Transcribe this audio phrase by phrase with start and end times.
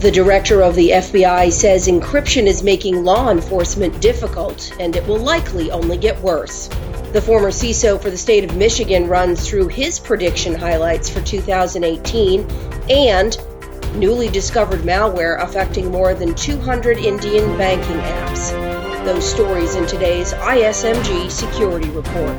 [0.00, 5.18] The director of the FBI says encryption is making law enforcement difficult, and it will
[5.18, 6.68] likely only get worse.
[7.12, 12.48] The former CISO for the state of Michigan runs through his prediction highlights for 2018
[12.88, 13.36] and
[13.96, 19.04] newly discovered malware affecting more than 200 Indian banking apps.
[19.04, 22.36] Those stories in today's ISMG Security Report.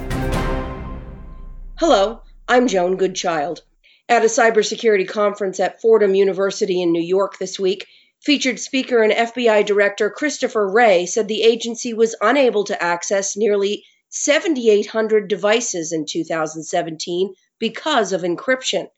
[1.75, 3.63] Hello, I'm Joan Goodchild.
[4.09, 7.85] At a cybersecurity conference at Fordham University in New York this week,
[8.19, 13.85] featured speaker and FBI Director Christopher Wray said the agency was unable to access nearly
[14.09, 18.89] 7,800 devices in 2017 because of encryption.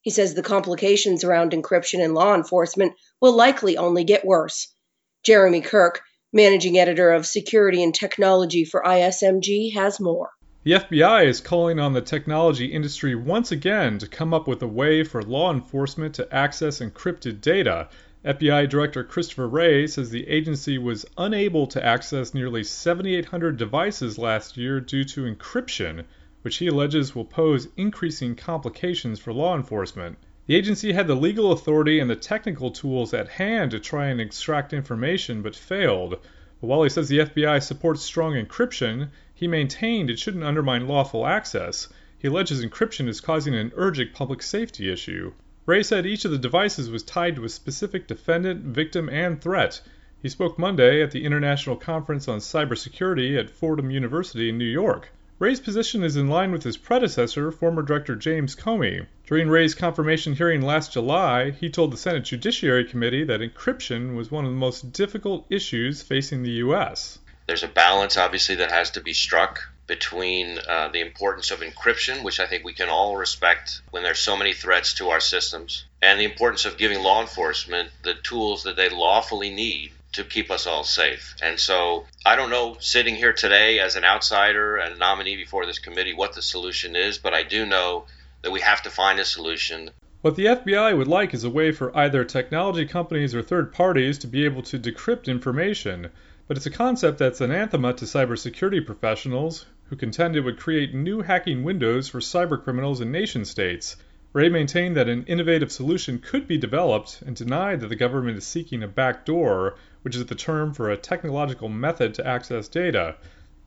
[0.00, 4.74] He says the complications around encryption in law enforcement will likely only get worse.
[5.22, 10.30] Jeremy Kirk, managing editor of Security and Technology for ISMG, has more.
[10.68, 14.68] The FBI is calling on the technology industry once again to come up with a
[14.68, 17.88] way for law enforcement to access encrypted data.
[18.22, 24.58] FBI Director Christopher Wray says the agency was unable to access nearly 7,800 devices last
[24.58, 26.04] year due to encryption,
[26.42, 30.18] which he alleges will pose increasing complications for law enforcement.
[30.48, 34.20] The agency had the legal authority and the technical tools at hand to try and
[34.20, 36.18] extract information, but failed.
[36.60, 41.24] But while he says the FBI supports strong encryption, he maintained it shouldn't undermine lawful
[41.24, 41.86] access.
[42.18, 45.32] He alleges encryption is causing an urgent public safety issue.
[45.64, 49.80] Wray said each of the devices was tied to a specific defendant, victim, and threat.
[50.20, 55.12] He spoke Monday at the International Conference on Cybersecurity at Fordham University in New York.
[55.38, 59.06] Wray's position is in line with his predecessor, former Director James Comey.
[59.24, 64.32] During Wray's confirmation hearing last July, he told the Senate Judiciary Committee that encryption was
[64.32, 67.20] one of the most difficult issues facing the U.S.
[67.48, 72.22] There's a balance, obviously, that has to be struck between uh, the importance of encryption,
[72.22, 75.86] which I think we can all respect when there's so many threats to our systems,
[76.02, 80.50] and the importance of giving law enforcement the tools that they lawfully need to keep
[80.50, 81.36] us all safe.
[81.40, 85.64] And so I don't know, sitting here today as an outsider and a nominee before
[85.64, 88.04] this committee, what the solution is, but I do know
[88.42, 89.90] that we have to find a solution.
[90.20, 94.18] What the FBI would like is a way for either technology companies or third parties
[94.18, 96.10] to be able to decrypt information
[96.48, 101.20] but it's a concept that's anathema to cybersecurity professionals who contend it would create new
[101.20, 103.96] hacking windows for cybercriminals and nation states.
[104.32, 108.46] Wray maintained that an innovative solution could be developed and denied that the government is
[108.46, 113.16] seeking a backdoor, which is the term for a technological method to access data.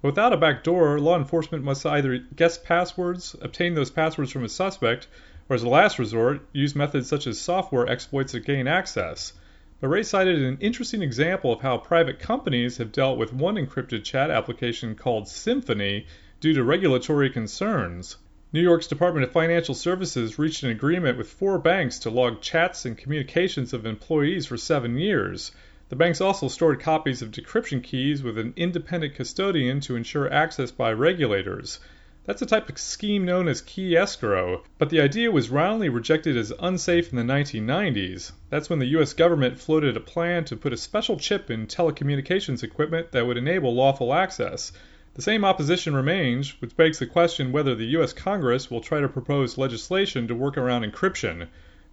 [0.02, 5.08] Without a backdoor, law enforcement must either guess passwords, obtain those passwords from a suspect,
[5.50, 9.34] or as a last resort, use methods such as software exploits to gain access.
[9.82, 14.04] But Wray cited an interesting example of how private companies have dealt with one encrypted
[14.04, 16.06] chat application called Symphony
[16.40, 18.18] due to regulatory concerns.
[18.54, 22.86] New York's Department of Financial Services reached an agreement with four banks to log chats
[22.86, 25.52] and communications of employees for seven years.
[25.90, 30.70] The banks also stored copies of decryption keys with an independent custodian to ensure access
[30.70, 31.80] by regulators.
[32.24, 36.38] That's a type of scheme known as key escrow, but the idea was roundly rejected
[36.38, 38.32] as unsafe in the 1990s.
[38.52, 42.62] That's when the US government floated a plan to put a special chip in telecommunications
[42.62, 44.72] equipment that would enable lawful access.
[45.16, 49.10] The same opposition remains, which begs the question whether the US Congress will try to
[49.10, 51.48] propose legislation to work around encryption.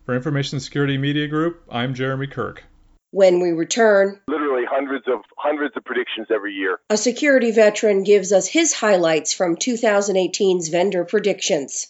[0.05, 2.65] For Information Security Media Group, I'm Jeremy Kirk.
[3.13, 4.21] When we return,
[4.69, 6.79] hundreds of hundreds of predictions every year.
[6.91, 11.87] A security veteran gives us his highlights from 2018's vendor predictions.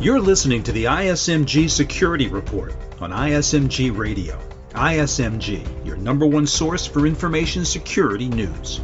[0.00, 4.38] You're listening to the ISMG Security Report on ISMG Radio.
[4.72, 8.80] ISMG, your number one source for information security news.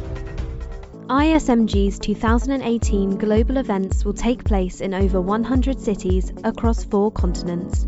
[1.09, 7.85] ISMG's 2018 global events will take place in over 100 cities across four continents.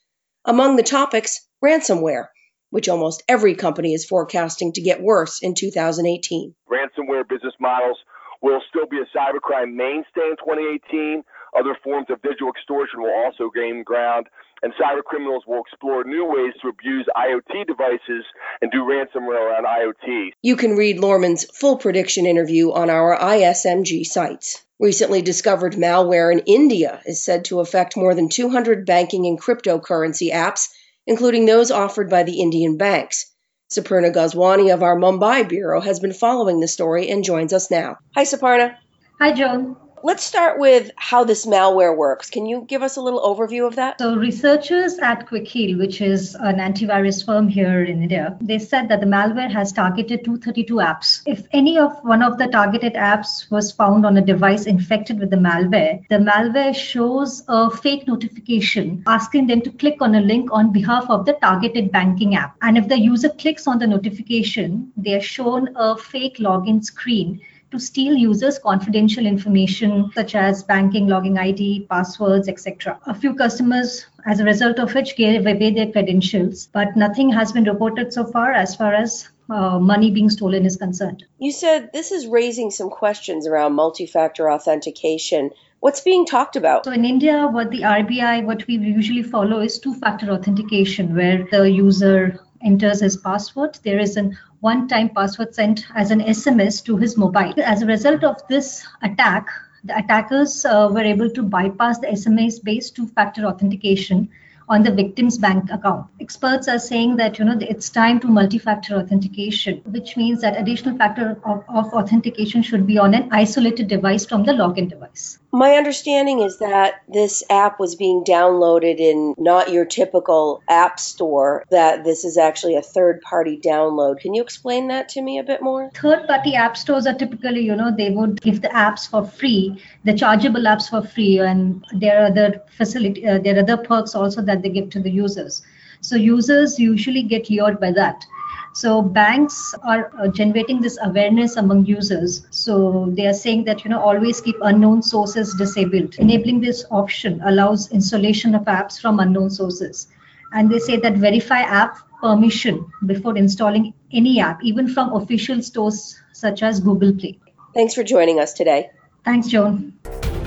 [0.45, 2.29] Among the topics, ransomware,
[2.71, 6.55] which almost every company is forecasting to get worse in 2018.
[6.71, 7.99] Ransomware business models
[8.43, 11.25] will still be a cybercrime mainstay in 2018.
[11.57, 14.27] Other forms of digital extortion will also gain ground,
[14.63, 18.25] and cyber criminals will explore new ways to abuse IoT devices
[18.61, 20.31] and do ransomware around IoT.
[20.43, 24.65] You can read Lohrmann's full prediction interview on our ISMG sites.
[24.81, 30.33] Recently discovered malware in India is said to affect more than 200 banking and cryptocurrency
[30.33, 30.71] apps,
[31.07, 33.31] including those offered by the Indian banks.
[33.71, 37.99] Suparna Goswami of our Mumbai bureau has been following the story and joins us now.
[38.17, 38.77] Hi, Suparna.
[39.21, 42.29] Hi, Joan let's start with how this malware works.
[42.29, 43.99] Can you give us a little overview of that?
[43.99, 49.01] So, researchers at QuickHeal, which is an antivirus firm here in India, they said that
[49.01, 51.23] the malware has targeted 232 apps.
[51.25, 55.31] If any of one of the targeted apps was found on a device infected with
[55.31, 60.51] the malware, the malware shows a fake notification asking them to click on a link
[60.53, 62.57] on behalf of the targeted banking app.
[62.61, 67.41] And if the user clicks on the notification, they are shown a fake login screen
[67.75, 72.99] to steal users' confidential information such as banking, login ID, passwords, etc.
[73.07, 77.51] A few customers, as a result of which, gave away their credentials, but nothing has
[77.51, 81.25] been reported so far as far as uh, money being stolen is concerned.
[81.39, 85.51] You said this is raising some questions around multi factor authentication.
[85.81, 86.85] What's being talked about?
[86.85, 91.45] So, in India, what the RBI, what we usually follow is two factor authentication, where
[91.51, 93.79] the user enters his password.
[93.85, 97.55] There is an one time password sent as an SMS to his mobile.
[97.63, 99.47] As a result of this attack,
[99.85, 104.31] the attackers uh, were able to bypass the SMS based two factor authentication
[104.69, 106.07] on the victim's bank account.
[106.21, 110.97] Experts are saying that you know it's time to multi-factor authentication, which means that additional
[110.97, 115.39] factor of, of authentication should be on an isolated device from the login device.
[115.55, 121.65] My understanding is that this app was being downloaded in not your typical app store,
[121.71, 124.19] that this is actually a third party download.
[124.19, 125.93] Can you explain that to me a bit more?
[125.95, 129.81] Third party app stores are typically, you know, they would give the apps for free,
[130.03, 134.17] the chargeable apps for free, and there are other facility, uh, there are other perks
[134.17, 135.63] also that they give to the users.
[136.01, 138.27] So users usually get lured by that.
[138.75, 142.45] So banks are uh, generating this awareness among users.
[142.51, 146.17] So they are saying that you know always keep unknown sources disabled.
[146.17, 150.09] Enabling this option allows installation of apps from unknown sources.
[150.53, 156.21] And they say that verify app permission before installing any app, even from official stores
[156.33, 157.39] such as Google Play.
[157.75, 158.91] Thanks for joining us today.
[159.25, 159.93] Thanks, Joan.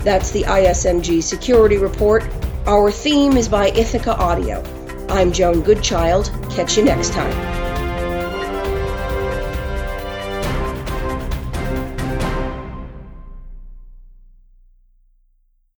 [0.03, 2.23] That's the ISMG Security Report.
[2.65, 4.62] Our theme is by Ithaca Audio.
[5.07, 6.30] I'm Joan Goodchild.
[6.50, 7.56] Catch you next time.